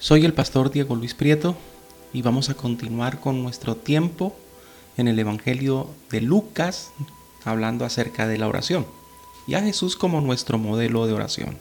[0.00, 1.56] Soy el pastor Diego Luis Prieto
[2.12, 4.36] y vamos a continuar con nuestro tiempo
[4.96, 6.92] en el Evangelio de Lucas,
[7.44, 8.86] hablando acerca de la oración
[9.48, 11.58] y a Jesús como nuestro modelo de oración.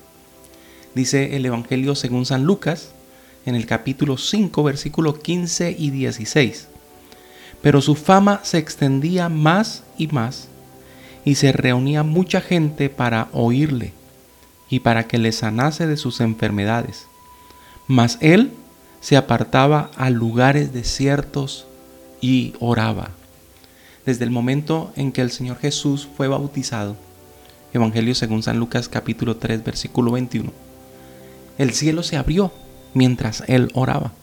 [0.93, 2.91] Dice el Evangelio según San Lucas
[3.47, 6.67] en el capítulo 5, versículos 15 y 16.
[7.63, 10.47] Pero su fama se extendía más y más
[11.25, 13.93] y se reunía mucha gente para oírle
[14.69, 17.07] y para que le sanase de sus enfermedades
[17.87, 18.51] mas él
[18.99, 21.65] se apartaba a lugares desiertos
[22.21, 23.11] y oraba.
[24.05, 26.95] Desde el momento en que el Señor Jesús fue bautizado,
[27.73, 30.51] Evangelio según San Lucas capítulo 3 versículo 21,
[31.57, 32.51] el cielo se abrió
[32.93, 34.13] mientras él oraba.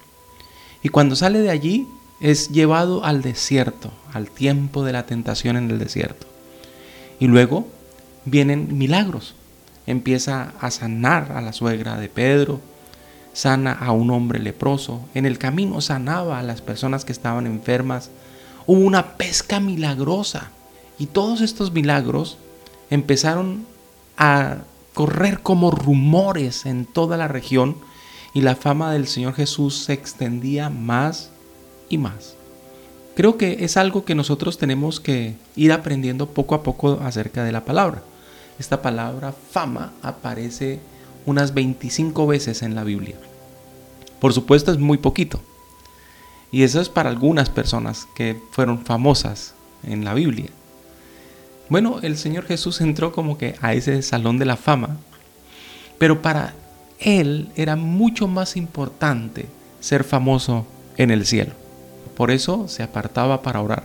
[0.83, 1.87] Y cuando sale de allí
[2.21, 6.27] es llevado al desierto, al tiempo de la tentación en el desierto.
[7.19, 7.67] Y luego
[8.25, 9.35] vienen milagros.
[9.87, 12.61] Empieza a sanar a la suegra de Pedro,
[13.35, 18.11] sana a un hombre leproso, en el camino sanaba a las personas que estaban enfermas,
[18.67, 20.51] hubo una pesca milagrosa
[20.99, 22.39] y todos estos milagros
[22.89, 23.67] empezaron
[24.17, 24.59] a
[24.95, 27.77] correr como rumores en toda la región
[28.33, 31.31] y la fama del Señor Jesús se extendía más
[31.89, 32.37] y más.
[33.17, 37.53] Creo que es algo que nosotros tenemos que ir aprendiendo poco a poco acerca de
[37.53, 38.03] la palabra.
[38.59, 40.81] Esta palabra fama aparece
[41.27, 43.17] unas 25 veces en la Biblia.
[44.21, 45.41] Por supuesto es muy poquito.
[46.51, 50.51] Y eso es para algunas personas que fueron famosas en la Biblia.
[51.69, 54.99] Bueno, el Señor Jesús entró como que a ese salón de la fama,
[55.99, 56.55] pero para
[57.01, 59.47] Él era mucho más importante
[59.81, 60.67] ser famoso
[60.97, 61.53] en el cielo.
[62.17, 63.85] Por eso se apartaba para orar.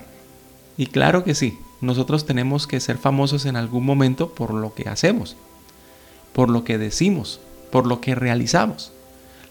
[0.77, 4.87] Y claro que sí, nosotros tenemos que ser famosos en algún momento por lo que
[4.87, 5.35] hacemos
[6.39, 8.93] por lo que decimos, por lo que realizamos.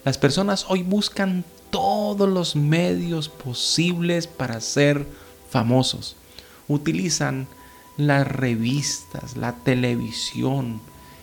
[0.05, 5.05] Las personas hoy buscan todos los medios posibles para ser
[5.51, 6.15] famosos.
[6.67, 7.45] Utilizan
[7.95, 10.81] las revistas, la televisión,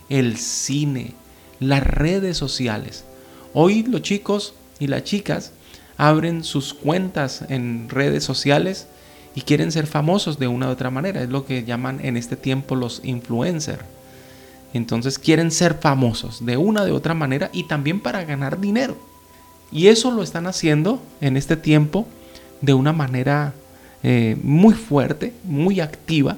[0.08, 1.14] el cine,
[1.58, 3.04] las redes sociales.
[3.52, 5.50] Hoy los chicos y las chicas
[5.96, 8.86] abren sus cuentas en redes sociales
[9.34, 11.24] y quieren ser famosos de una u otra manera.
[11.24, 13.95] Es lo que llaman en este tiempo los influencers.
[14.74, 18.96] Entonces quieren ser famosos de una de otra manera y también para ganar dinero.
[19.72, 22.06] Y eso lo están haciendo en este tiempo
[22.60, 23.54] de una manera
[24.02, 26.36] eh, muy fuerte, muy activa.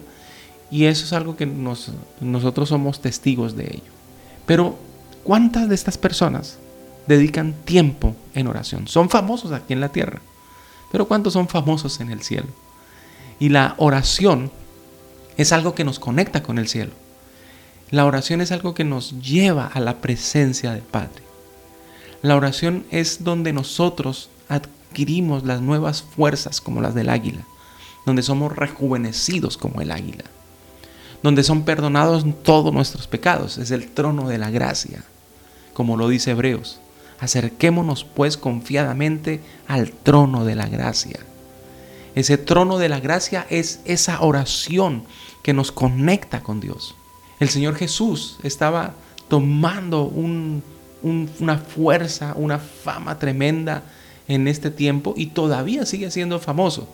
[0.70, 3.92] Y eso es algo que nosotros somos testigos de ello.
[4.46, 4.78] Pero,
[5.24, 6.58] ¿cuántas de estas personas
[7.06, 8.88] dedican tiempo en oración?
[8.88, 10.20] Son famosos aquí en la tierra.
[10.90, 12.48] Pero ¿cuántos son famosos en el cielo?
[13.38, 14.50] Y la oración
[15.36, 16.92] es algo que nos conecta con el cielo.
[17.90, 21.22] La oración es algo que nos lleva a la presencia del Padre.
[22.20, 27.46] La oración es donde nosotros adquirimos las nuevas fuerzas como las del águila,
[28.04, 30.24] donde somos rejuvenecidos como el águila,
[31.22, 33.56] donde son perdonados todos nuestros pecados.
[33.56, 35.02] Es el trono de la gracia,
[35.72, 36.80] como lo dice Hebreos.
[37.20, 41.20] Acerquémonos pues confiadamente al trono de la gracia.
[42.14, 45.04] Ese trono de la gracia es esa oración
[45.42, 46.97] que nos conecta con Dios.
[47.38, 48.94] El Señor Jesús estaba
[49.28, 53.82] tomando una fuerza, una fama tremenda
[54.26, 56.88] en este tiempo y todavía sigue siendo famoso.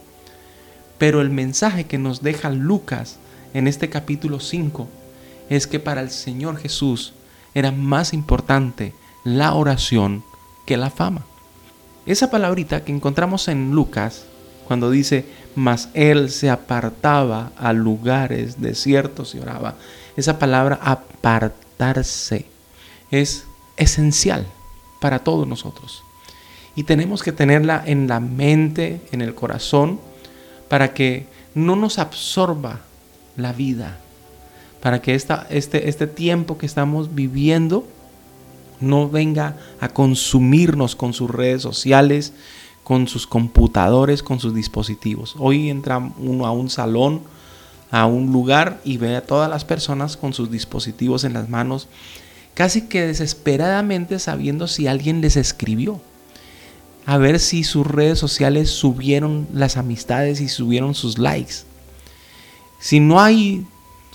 [0.99, 3.19] Pero el mensaje que nos deja Lucas
[3.55, 4.89] en este capítulo 5
[5.49, 7.15] es que para el Señor Jesús
[7.55, 8.95] era más importante
[9.25, 10.25] la oración
[10.67, 11.25] que la fama.
[12.07, 14.27] Esa palabrita que encontramos en Lucas,
[14.67, 15.25] cuando dice,
[15.55, 19.77] mas él se apartaba a lugares desiertos y oraba,
[20.17, 22.47] esa palabra apartarse
[23.11, 23.45] es
[23.77, 24.47] esencial
[25.01, 26.03] para todos nosotros.
[26.77, 30.01] Y tenemos que tenerla en la mente, en el corazón,
[30.69, 32.81] para que no nos absorba
[33.37, 33.99] la vida,
[34.81, 37.87] para que esta, este, este tiempo que estamos viviendo
[38.81, 42.33] no venga a consumirnos con sus redes sociales,
[42.83, 45.37] con sus computadores, con sus dispositivos.
[45.39, 47.23] Hoy entra uno a un salón
[47.95, 51.87] a un lugar y ve a todas las personas con sus dispositivos en las manos,
[52.53, 56.01] casi que desesperadamente sabiendo si alguien les escribió.
[57.07, 61.59] A ver si sus redes sociales subieron las amistades y subieron sus likes.
[62.81, 63.65] Si no hay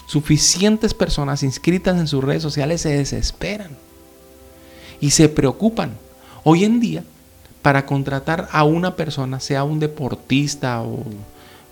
[0.08, 3.78] suficientes personas inscritas en sus redes sociales, se desesperan
[5.00, 5.94] y se preocupan.
[6.44, 7.06] Hoy en día,
[7.62, 11.06] para contratar a una persona, sea un deportista o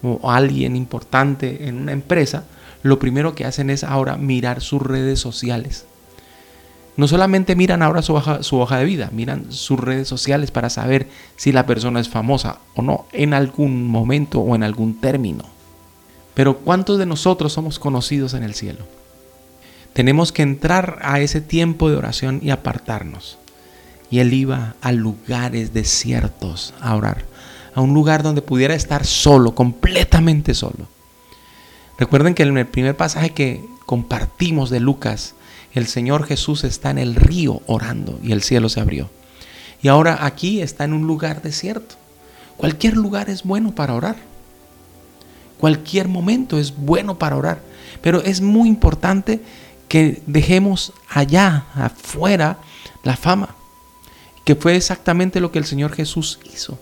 [0.03, 2.43] o alguien importante en una empresa,
[2.83, 5.85] lo primero que hacen es ahora mirar sus redes sociales.
[6.95, 10.71] no solamente miran ahora su hoja, su hoja de vida, miran sus redes sociales para
[10.71, 15.43] saber si la persona es famosa o no en algún momento o en algún término.
[16.33, 18.85] Pero ¿cuántos de nosotros somos conocidos en el cielo?
[19.93, 23.39] Tenemos que entrar a ese tiempo de oración y apartarnos.
[24.11, 27.25] Y él iba a lugares desiertos a orar,
[27.77, 30.87] a un lugar donde pudiera estar solo, completamente solo.
[31.99, 35.35] Recuerden que en el primer pasaje que compartimos de Lucas,
[35.75, 39.11] el Señor Jesús está en el río orando y el cielo se abrió.
[39.83, 41.97] Y ahora aquí está en un lugar desierto.
[42.57, 44.15] Cualquier lugar es bueno para orar.
[45.59, 47.61] Cualquier momento es bueno para orar.
[48.01, 49.39] Pero es muy importante
[49.87, 52.57] que dejemos allá, afuera,
[53.03, 53.53] la fama.
[54.45, 56.79] Que fue exactamente lo que el Señor Jesús hizo.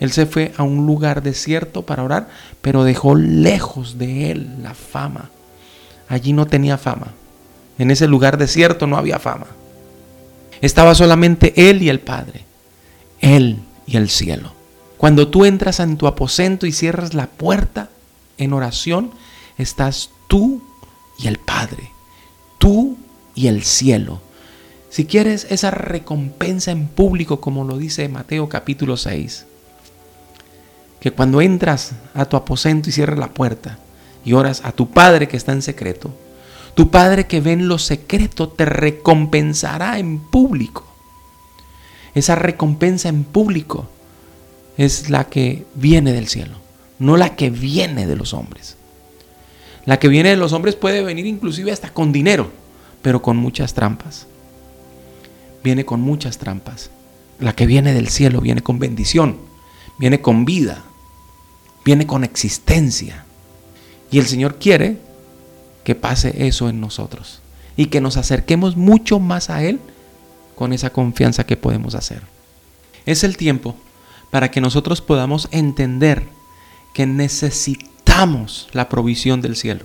[0.00, 2.28] Él se fue a un lugar desierto para orar,
[2.60, 5.30] pero dejó lejos de él la fama.
[6.08, 7.12] Allí no tenía fama.
[7.78, 9.46] En ese lugar desierto no había fama.
[10.60, 12.44] Estaba solamente Él y el Padre.
[13.20, 14.52] Él y el cielo.
[14.96, 17.90] Cuando tú entras en tu aposento y cierras la puerta
[18.38, 19.10] en oración,
[19.58, 20.62] estás tú
[21.18, 21.90] y el Padre.
[22.58, 22.96] Tú
[23.34, 24.22] y el cielo.
[24.88, 29.46] Si quieres esa recompensa en público, como lo dice Mateo capítulo 6,
[31.00, 33.78] que cuando entras a tu aposento y cierras la puerta
[34.24, 36.10] y oras a tu Padre que está en secreto,
[36.74, 40.86] tu Padre que ve en lo secreto te recompensará en público.
[42.14, 43.88] Esa recompensa en público
[44.76, 46.56] es la que viene del cielo,
[46.98, 48.76] no la que viene de los hombres.
[49.84, 52.50] La que viene de los hombres puede venir inclusive hasta con dinero,
[53.02, 54.26] pero con muchas trampas.
[55.62, 56.90] Viene con muchas trampas.
[57.38, 59.38] La que viene del cielo viene con bendición,
[59.98, 60.82] viene con vida,
[61.84, 63.24] viene con existencia.
[64.10, 64.98] Y el Señor quiere
[65.84, 67.40] que pase eso en nosotros
[67.76, 69.80] y que nos acerquemos mucho más a Él
[70.54, 72.22] con esa confianza que podemos hacer.
[73.04, 73.76] Es el tiempo
[74.30, 76.24] para que nosotros podamos entender
[76.92, 79.84] que necesitamos la provisión del cielo,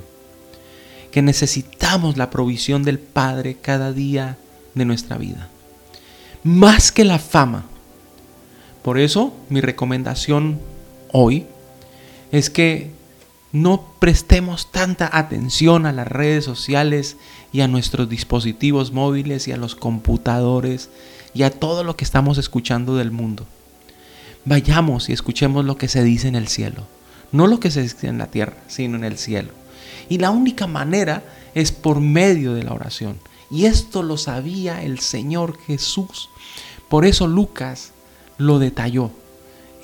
[1.12, 4.38] que necesitamos la provisión del Padre cada día
[4.74, 5.50] de nuestra vida,
[6.44, 7.66] más que la fama.
[8.82, 10.60] Por eso mi recomendación
[11.12, 11.46] hoy
[12.32, 12.92] es que
[13.52, 17.18] no prestemos tanta atención a las redes sociales
[17.52, 20.90] y a nuestros dispositivos móviles y a los computadores
[21.34, 23.46] y a todo lo que estamos escuchando del mundo.
[24.46, 26.88] Vayamos y escuchemos lo que se dice en el cielo,
[27.32, 29.52] no lo que se dice en la tierra, sino en el cielo.
[30.10, 31.24] Y la única manera
[31.54, 33.20] es por medio de la oración.
[33.52, 36.30] Y esto lo sabía el Señor Jesús.
[36.90, 37.92] Por eso Lucas
[38.42, 39.12] lo detalló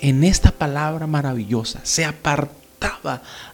[0.00, 1.80] en esta palabra maravillosa.
[1.84, 2.58] Se apartó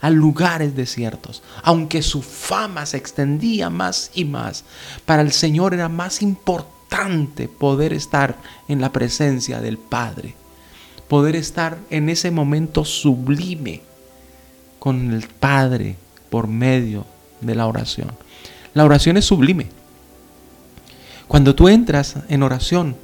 [0.01, 4.65] a lugares desiertos, aunque su fama se extendía más y más.
[5.07, 8.37] Para el Señor era más importante poder estar
[8.69, 10.35] en la presencia del Padre,
[11.09, 13.83] poder estar en ese momento sublime
[14.79, 15.97] con el Padre
[16.31, 17.07] por medio
[17.41, 18.13] de la oración.
[18.75, 19.69] La oración es sublime.
[21.29, 22.97] Cuando tú entras en oración,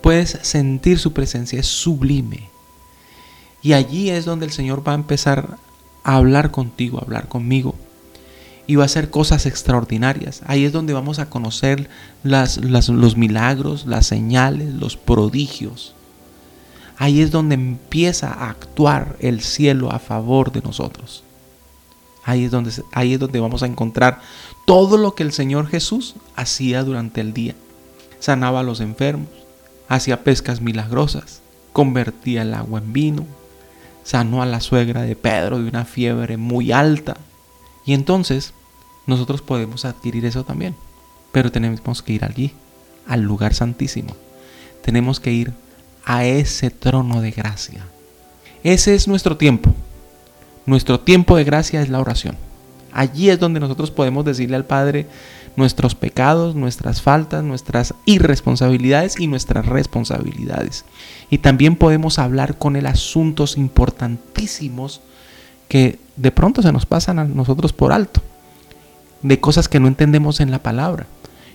[0.00, 2.48] puedes sentir su presencia, es sublime.
[3.62, 5.58] Y allí es donde el Señor va a empezar
[6.02, 7.74] a hablar contigo, a hablar conmigo.
[8.66, 10.42] Y va a hacer cosas extraordinarias.
[10.46, 11.90] Ahí es donde vamos a conocer
[12.22, 15.94] los milagros, las señales, los prodigios.
[16.96, 21.24] Ahí es donde empieza a actuar el cielo a favor de nosotros.
[22.24, 24.20] Ahí es donde, ahí es donde vamos a encontrar
[24.66, 27.54] todo lo que el Señor Jesús hacía durante el día.
[28.18, 29.30] Sanaba a los enfermos,
[29.90, 31.42] hacía pescas milagrosas,
[31.72, 33.26] convertía el agua en vino,
[34.04, 37.16] sanó a la suegra de Pedro de una fiebre muy alta.
[37.84, 38.54] Y entonces
[39.06, 40.76] nosotros podemos adquirir eso también.
[41.32, 42.52] Pero tenemos que ir allí,
[43.08, 44.14] al lugar santísimo.
[44.82, 45.52] Tenemos que ir
[46.04, 47.84] a ese trono de gracia.
[48.62, 49.74] Ese es nuestro tiempo.
[50.66, 52.36] Nuestro tiempo de gracia es la oración.
[52.92, 55.06] Allí es donde nosotros podemos decirle al Padre,
[55.56, 60.84] nuestros pecados, nuestras faltas, nuestras irresponsabilidades y nuestras responsabilidades.
[61.28, 65.00] Y también podemos hablar con él asuntos importantísimos
[65.68, 68.20] que de pronto se nos pasan a nosotros por alto,
[69.22, 71.06] de cosas que no entendemos en la palabra.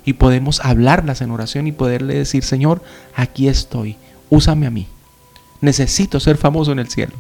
[0.06, 2.84] Y podemos hablarlas en oración y poderle decir, Señor,
[3.16, 3.98] aquí estoy,
[4.30, 4.88] úsame a mí.
[5.62, 7.14] Necesito ser famoso en el cielo.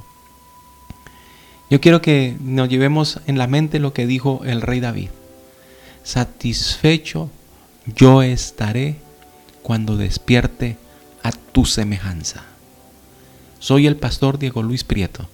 [1.69, 5.10] Yo quiero que nos llevemos en la mente lo que dijo el rey David
[6.05, 7.31] satisfecho
[7.86, 8.95] yo estaré
[9.62, 10.77] cuando despierte
[11.24, 12.45] a tu semejanza.
[13.60, 15.27] Soy el pastor Diego Luis Prieto.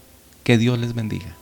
[0.44, 1.36] Que Dios les bendiga.